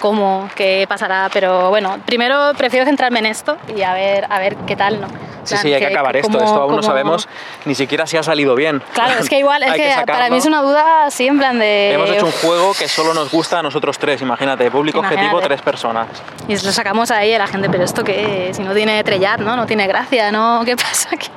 [0.00, 1.28] cómo, qué pasará.
[1.32, 5.08] Pero bueno, primero prefiero centrarme en esto y a ver, a ver qué tal, ¿no?
[5.46, 6.38] Sí, sí, hay que acabar esto.
[6.38, 7.28] Esto aún no sabemos
[7.64, 8.82] ni siquiera si ha salido bien.
[8.92, 11.92] Claro, es que igual, es que, para mí es una duda así en plan de...
[11.92, 15.62] Hemos hecho un juego que solo nos gusta a nosotros tres, imagínate, público objetivo tres
[15.62, 16.08] personas.
[16.48, 19.56] Y lo sacamos ahí a la gente, pero esto qué, si no tiene trellat, ¿no?
[19.56, 20.62] No tiene gracia, ¿no?
[20.64, 21.30] ¿Qué pasa aquí?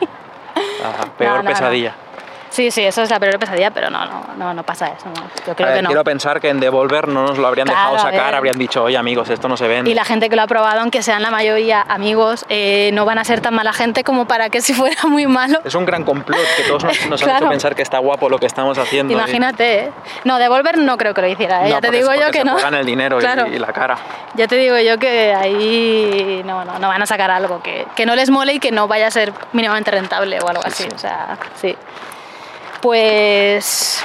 [0.83, 1.49] Ajá, peor no, no.
[1.49, 1.95] pesadilla.
[2.49, 5.07] Sí, sí, eso es la peor pesadilla, pero no, no, no, no pasa eso.
[5.07, 5.21] no.
[5.45, 5.89] Yo creo ver, que no.
[5.89, 8.97] Quiero pensar que en Devolver no nos lo habrían Claro, dejado sacar, habrían dicho, oye
[8.97, 9.85] amigos, esto no se ven.
[9.87, 13.19] Y la gente que lo ha probado, aunque sean la mayoría amigos, eh, no van
[13.19, 15.59] a ser tan mala gente como para que si fuera muy malo.
[15.63, 18.39] Es un gran complot que todos nos, nos han hecho pensar que está guapo lo
[18.39, 19.13] que estamos haciendo.
[19.13, 19.91] Imagínate, ¿eh?
[20.23, 21.69] No, Devolver no creo que lo hiciera, ¿eh?
[21.69, 22.57] Ya te digo yo que se no.
[22.57, 23.47] el dinero y- Claro.
[23.47, 23.97] y, la cara.
[24.35, 28.05] Ya te digo yo que ahí no, no, no van a sacar algo que, que
[28.05, 30.83] no les mole y que no vaya a ser mínimamente rentable o algo así.
[30.83, 30.89] sí.
[30.93, 31.75] O sea, sí.
[32.81, 34.03] Pues.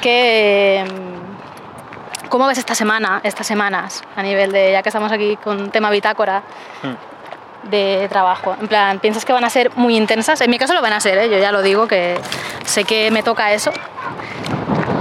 [0.00, 0.84] ¿Qué.
[0.86, 5.70] mm, ¿Cómo ves esta semana, estas semanas, a nivel de, ya que estamos aquí con
[5.70, 6.42] tema bitácora,
[6.82, 7.70] Hmm.
[7.70, 8.56] de trabajo?
[8.60, 10.40] En plan, ¿piensas que van a ser muy intensas?
[10.40, 11.30] En mi caso lo van a ser, ¿eh?
[11.30, 12.16] yo ya lo digo, que
[12.64, 13.70] sé que me toca eso.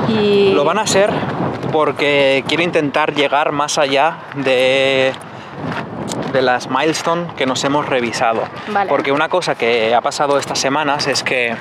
[0.10, 0.52] Y...
[0.54, 1.10] Lo van a ser
[1.72, 5.12] porque quiero intentar llegar más allá de,
[6.34, 8.44] de las milestone que nos hemos revisado.
[8.68, 8.90] Vale.
[8.90, 11.56] Porque una cosa que ha pasado estas semanas es que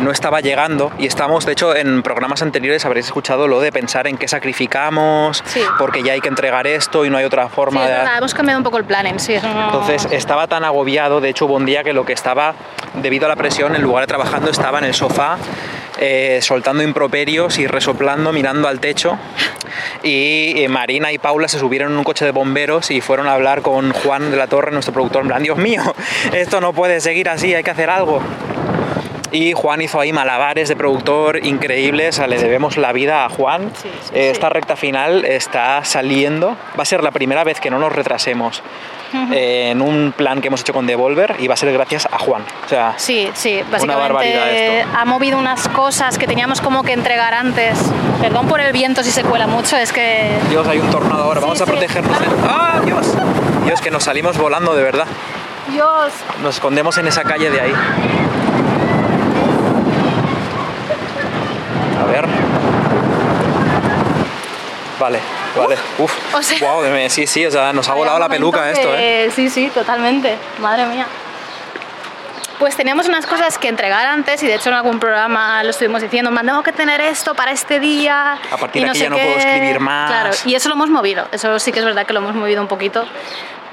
[0.00, 4.06] no estaba llegando y estamos, de hecho, en programas anteriores habréis escuchado lo de pensar
[4.06, 5.60] en qué sacrificamos, Sí.
[5.78, 7.96] porque ya hay que entregar esto y no hay otra Sí, forma es de...
[7.96, 9.34] verdad, hemos cambiado un poco el planning, sí.
[9.34, 12.54] eso no- Entonces estaba tan agobiado, de hecho hubo un día que lo que estaba,
[12.94, 15.38] debido a la presión, en lugar de trabajando, estaba en el sofá
[15.98, 19.16] eh, soltando improperios y resoplando, mirando al techo.
[20.02, 23.32] Y eh, Marina y Paula se subieron en un coche de bomberos y fueron a
[23.32, 25.82] hablar con Juan de la Torre, nuestro productor, en plan, Dios mío,
[26.32, 28.20] esto no puede seguir así, hay que hacer algo.
[29.32, 33.28] Y Juan hizo ahí malabares de productor increíbles, o sea, le debemos la vida a
[33.28, 33.70] Juan.
[33.74, 34.30] Sí, sí, Eh, sí.
[34.32, 38.62] Esta recta final está saliendo, va a ser la primera vez que no nos retrasemos
[39.32, 42.18] eh, en un plan que hemos hecho con Devolver y va a ser gracias a
[42.18, 42.42] Juan.
[42.64, 47.34] O sea, Sí, sí, barbaridad básicamente ha movido unas cosas que teníamos como que entregar
[47.34, 47.78] antes.
[48.20, 51.40] Perdón por el viento si se cuela mucho, es que Dios, hay un tornado ahora,
[51.40, 52.18] vamos a protegernos.
[52.20, 53.06] de- ¡Ah, Dios!
[53.64, 55.06] Dios, que nos salimos volando de verdad.
[55.72, 56.12] Dios,
[56.42, 57.72] Nos escondemos en esa calle de ahí.
[64.98, 65.20] Vale,
[65.54, 65.76] vale.
[65.98, 66.34] Uf.
[66.34, 69.30] o sea- me- sí, sí, o sea, nos ha volado la peluca esto, ¿eh?
[69.34, 70.36] Sí, sí, totalmente.
[70.60, 71.06] Madre mía.
[72.58, 76.00] Pues teníamos unas cosas que entregar antes y de hecho en algún programa lo estuvimos
[76.00, 78.38] diciendo, "Man, tengo que tener esto para este día.
[78.50, 79.24] A partir y de no aquí ya no qué".
[79.24, 80.10] puedo escribir más.
[80.10, 81.28] Claro, y eso lo hemos movido.
[81.32, 83.04] Eso sí que es verdad que lo hemos movido un poquito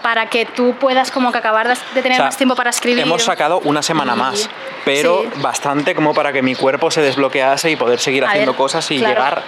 [0.04, 3.02] para que tú puedas como que acabar de tener O sea, más tiempo para escribir.
[3.02, 4.50] Hemos sacado una semana más,
[4.86, 5.42] pero sí.
[5.42, 8.92] bastante como para que mi cuerpo se desbloquease y poder seguir A haciendo ver, cosas
[8.92, 9.14] y claro.
[9.14, 9.44] llegar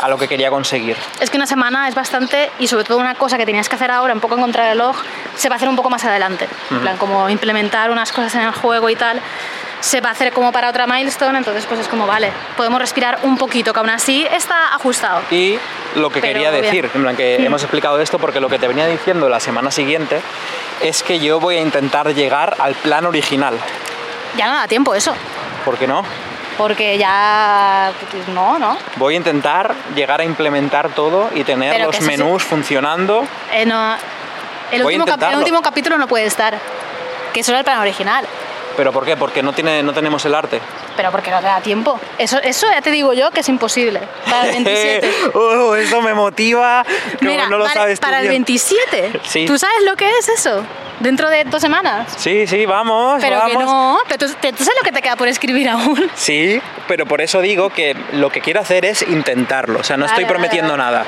[0.00, 0.96] a lo que quería conseguir.
[1.20, 3.90] Es que una semana es bastante y sobre todo una cosa que tenías que hacer
[3.90, 4.96] ahora, un poco en contrarreloj,
[5.34, 6.46] se va a hacer un poco más adelante.
[6.70, 9.20] En plan, como implementar unas cosas en el juego y tal,
[9.80, 13.18] se va a hacer como para otra milestone, entonces pues es como, vale, podemos respirar
[13.22, 15.22] un poquito, que aún así está ajustado.
[15.30, 15.58] Y
[15.96, 18.66] lo que Pero quería decir, en plan que hemos explicado esto porque lo que te
[18.68, 20.20] venía diciendo la semana siguiente
[20.82, 23.54] es que yo voy a intentar llegar al plan original.
[24.36, 25.14] Ya no da tiempo eso,
[25.64, 26.02] ¿Por qué no?
[26.56, 27.92] porque ya...
[28.10, 28.76] pues, No, no.
[28.96, 33.26] Voy a intentar llegar a implementar todo y tener Pero los sí- menús funcionando.
[33.52, 33.96] Eh, no
[34.70, 36.58] el, último el último capítulo no puede estar,
[37.32, 38.26] que eso era el plan original.
[38.76, 39.16] ¿Pero por qué?
[39.16, 40.60] Porque no, tiene, no tenemos el arte.
[40.96, 41.98] Pero porque no te da tiempo.
[42.18, 44.00] Eso, eso ya te digo yo que es imposible.
[44.28, 45.10] Para el 27.
[45.34, 46.84] Oh, eso me motiva.
[47.18, 48.44] como Mira, no lo vale, sabes tú para el bien.
[48.44, 49.20] 27.
[49.24, 49.46] Sí.
[49.46, 50.64] ¿Tú sabes lo que es eso?
[51.00, 52.12] Dentro de dos semanas.
[52.16, 53.56] Sí, sí, vamos, Pero vamos.
[53.56, 53.98] que no.
[54.08, 56.10] Pero tú, te- ¿tú sabes lo que te queda por escribir aún.
[56.14, 59.80] Sí, pero por eso digo que lo que quiero hacer es intentarlo.
[59.80, 60.82] O sea, no Vale, estoy vale, prometiendo vale.
[60.84, 61.04] nada.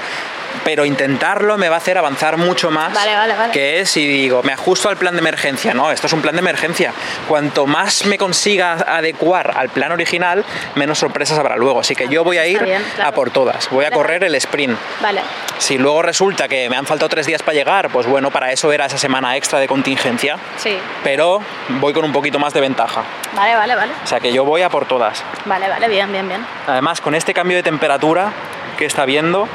[0.67, 2.93] Pero intentarlo me va a hacer avanzar mucho más.
[2.93, 3.53] Vale, vale, vale.
[3.53, 5.73] Que es si digo, me ajusto al plan de emergencia.
[5.75, 6.93] No, esto es un plan de emergencia.
[7.29, 11.79] Cuanto más me consiga adecuar al plan original, menos sorpresas habrá luego.
[11.79, 13.11] Así que yo voy a ir Está bien, claro.
[13.11, 13.71] a por todas.
[13.71, 14.77] Voy a correr el sprint.
[15.01, 15.21] Vale.
[15.59, 18.73] Si luego resulta que me han faltado tres días para llegar, pues bueno, para eso
[18.73, 20.37] era esa semana extra de contingencia.
[20.57, 20.77] Sí.
[21.05, 21.41] Pero
[21.79, 23.05] voy con un poquito más de ventaja.
[23.37, 23.93] Vale, vale, vale.
[24.03, 25.23] O sea que yo voy a por todas.
[25.45, 26.45] Vale, vale, bien, bien, bien.
[26.67, 28.33] Además, con este cambio de temperatura
[28.77, 29.49] que está viendo,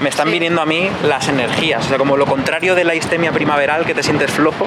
[0.00, 0.32] me están Sí.
[0.32, 1.84] viniendo a mí las energías.
[1.84, 4.66] O sea, como lo contrario de la histemia primaveral, que te sientes flojo.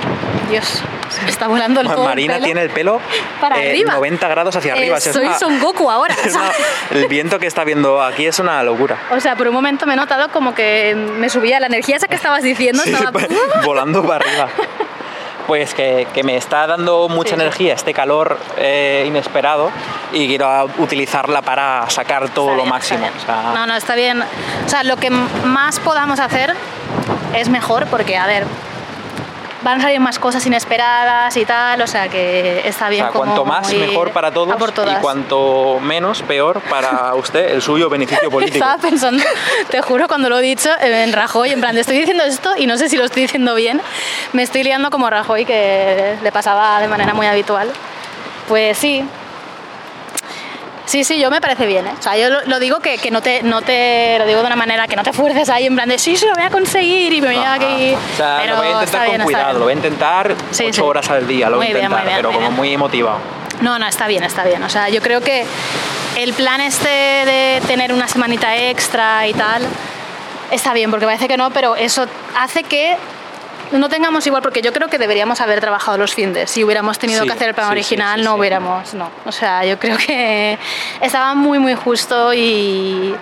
[0.50, 2.46] Dios, se me está volando el todo el Marina pelo.
[2.46, 3.02] tiene el pelo
[3.42, 3.94] Para eh, arriba.
[3.96, 4.98] 90 grados hacia Eh, arriba.
[4.98, 6.16] O sea, es soy una- Son Goku ahora.
[6.30, 6.52] una-
[7.00, 8.98] el viento que está viendo aquí es una locura.
[9.12, 12.08] O sea, por un momento me he notado como que me subía la energía esa
[12.08, 12.82] que estabas diciendo.
[12.84, 13.12] Sí, estaba...
[13.12, 13.28] pues,
[13.66, 14.48] volando para arriba.
[15.48, 19.72] Pues que, que me está dando mucha Sí, energía este calor eh, inesperado
[20.12, 23.08] y quiero utilizarla para sacar todo lo máximo.
[23.18, 24.22] O sea, No, no, está bien.
[24.22, 26.54] O sea, lo que más podamos hacer
[27.34, 28.46] es mejor porque, a ver,
[29.68, 33.04] van a salir más cosas inesperadas y tal, o sea que está o bien.
[33.04, 35.00] sea, como cuanto más mejor para todos por y todas.
[35.00, 38.64] cuanto menos peor para usted el suyo beneficio político.
[38.64, 39.22] Estaba pensando,
[39.70, 42.66] te juro, cuando lo he dicho, en Rajoy, en plan, te estoy diciendo esto y
[42.66, 43.82] no sé si lo estoy diciendo bien,
[44.32, 47.70] me estoy liando como Rajoy, que le pasaba de manera muy habitual.
[48.48, 49.04] Pues sí.
[50.88, 51.94] Sí, sí, yo me parece bien, ¿eh?
[52.00, 54.18] O sea, yo lo, lo digo que, que no, te, no te...
[54.20, 56.26] Lo digo de una manera que no te fuerces ahí en plan de sí, sí,
[56.26, 57.94] lo voy a conseguir y me voy a aquí...
[57.94, 60.74] O sea, Pero lo voy a intentar con cuidado, lo voy a intentar Sí, ocho
[60.74, 60.82] sí.
[60.82, 63.20] horas al día, lo voy a intentar, bien, pero como muy motivado.
[63.60, 64.64] No, no, está bien, está bien.
[64.64, 65.46] O sea, yo creo que
[66.16, 69.64] el plan este de tener una semanita extra y tal,
[70.52, 72.06] está bien, porque parece que no, pero eso
[72.38, 72.96] hace que
[73.72, 76.50] no tengamos igual, porque yo creo que deberíamos haber trabajado los findes.
[76.50, 79.10] Si hubiéramos tenido Sí, que hacer el plan sí, original, sí, no hubiéramos, no.
[79.26, 80.58] O sea, yo creo que
[81.02, 83.16] estaba muy, muy justo y...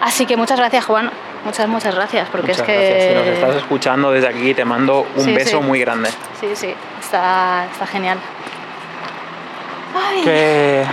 [0.00, 1.10] Así que muchas gracias, Juan.
[1.44, 2.74] Muchas, muchas gracias, porque Muchas es que...
[2.74, 3.08] gracias.
[3.08, 6.10] Si nos estás escuchando desde aquí, te mando un beso muy grande.
[6.40, 8.18] Sí, sí, está, está genial.
[9.94, 10.22] Ay.
[10.22, 10.84] Que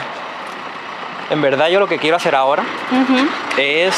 [1.30, 2.64] en verdad yo lo que quiero hacer ahora
[3.58, 3.96] es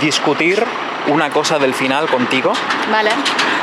[0.00, 0.64] discutir
[1.08, 2.52] una cosa del final contigo.
[2.90, 3.10] Vale.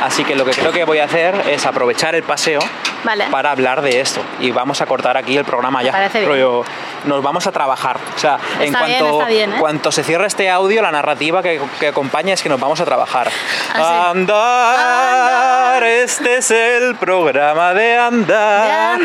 [0.02, 2.60] Así que lo que creo que voy a hacer es aprovechar el paseo
[3.04, 3.26] Vale.
[3.30, 4.20] para hablar de esto.
[4.40, 5.92] Y vamos a cortar aquí el programa ya.
[5.92, 6.30] parece bien.
[6.30, 6.64] Rollo,
[7.04, 7.98] nos vamos a trabajar.
[8.14, 9.56] O sea, en Está cuanto, bien, ¿eh?
[9.58, 12.84] cuanto se cierre este audio, la narrativa que, que acompaña es que nos vamos a
[12.84, 13.30] trabajar.
[13.74, 15.84] Ah, Andar, Andar.
[15.84, 19.00] este es el programa de De andar.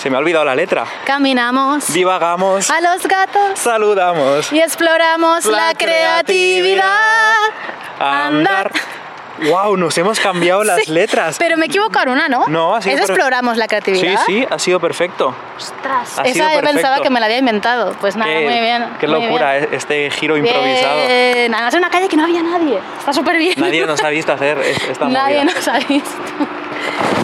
[0.00, 0.84] Se me ha olvidado la letra.
[1.04, 4.50] caminamos Divagamos, a los gatos saludamos.
[4.50, 6.86] y exploramos la, creatividad.
[7.98, 8.70] Andar.
[9.42, 11.36] Wow, nos hemos cambiado las Sí, letras.
[11.38, 12.46] Pero me equivoco en una, ¿no?
[12.48, 14.20] No, sido Eso exploramos la Sí, creatividad.
[14.26, 15.34] sí, ha sido perfecto.
[15.56, 17.02] Ostras, Ha esa yo pensaba perfecto.
[17.02, 17.92] que me la había inventado.
[18.00, 18.86] Pues nada, qué, muy bien.
[19.00, 19.64] Qué muy locura bien.
[19.64, 20.96] eh, este giro improvisado.
[21.06, 21.54] Bien.
[21.54, 22.78] Además, en una calle que no había nadie.
[22.98, 23.54] Está súper bien.
[23.58, 25.54] Nadie nos ha visto hacer es- esta Nadie movida.
[25.54, 26.10] nos ha visto.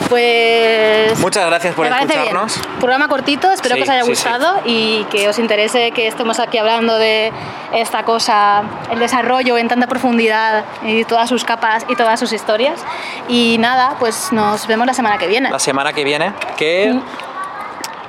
[0.09, 1.19] Pues.
[1.21, 2.61] Muchas gracias por escucharnos.
[2.61, 2.79] Bien.
[2.79, 4.11] Programa cortito, espero Sí, que os haya sí, sí.
[4.13, 7.33] gustado y que os interese que estemos aquí hablando de
[7.73, 12.81] esta cosa, el desarrollo en tanta profundidad y todas sus capas y todas sus historias.
[13.29, 15.51] Y nada, pues nos vemos la semana que viene.
[15.51, 17.03] La semana que viene, que Mm.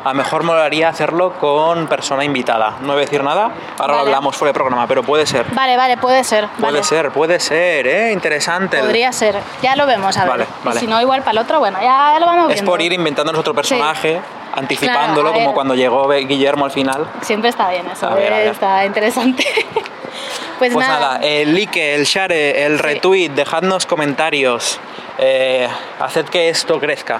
[0.07, 2.75] A lo mejor molaría hacerlo con persona invitada.
[2.81, 5.45] No voy a decir nada, ahora lo hablamos fuera de programa, pero puede ser.
[5.51, 6.47] Vale, vale, puede ser.
[6.59, 6.83] Puede vale.
[6.83, 8.11] ser, puede ser, ¿eh?
[8.13, 8.79] Interesante.
[8.79, 9.35] Podría ser.
[9.61, 10.29] Ya lo vemos, a ver.
[10.29, 10.79] Vale, vale.
[10.79, 12.71] si no, igual para el otro, bueno, ya lo vamos Es viendo.
[12.71, 14.19] por ir inventándonos otro personaje,
[14.55, 17.05] anticipándolo, Claro, a como cuando llegó Guillermo al final.
[17.21, 18.47] Siempre está bien eso, A ver, a ver.
[18.47, 19.43] está interesante.
[20.59, 21.19] pues, Pues nada, nada.
[21.21, 22.83] el like, el share, el Sí.
[22.83, 24.79] retweet, dejadnos comentarios,
[25.17, 25.67] eh,
[25.99, 27.19] haced que esto crezca.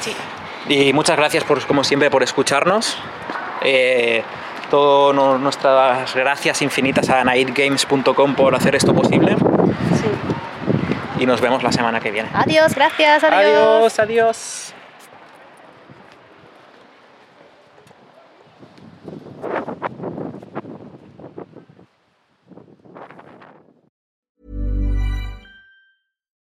[0.00, 0.14] Sí.
[0.68, 2.96] Y muchas gracias, por, como siempre, por escucharnos.
[3.62, 4.22] Eh,
[4.70, 9.36] todo no- nuestras gracias infinitas a naidgames.com por hacer esto posible.
[9.36, 10.10] sí.
[11.22, 12.28] Y nos vemos la semana que viene.
[12.34, 13.94] Adiós, gracias, adiós.
[13.94, 13.98] adiós.
[13.98, 14.74] adiós.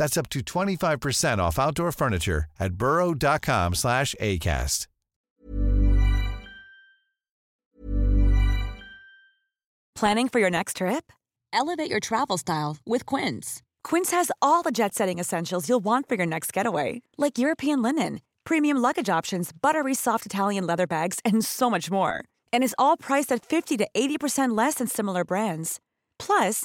[0.00, 4.86] That's up to 25% off outdoor furniture at burrow.com slash ACAST.
[9.94, 11.12] Planning for your next trip?
[11.52, 13.62] Elevate your travel style with Quince.
[13.84, 17.82] Quince has all the jet setting essentials you'll want for your next getaway, like European
[17.82, 22.24] linen, premium luggage options, buttery soft Italian leather bags, and so much more.
[22.54, 25.78] And is all priced at 50 to 80% less than similar brands.
[26.18, 26.64] Plus,